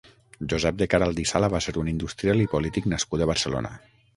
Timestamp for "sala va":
1.31-1.61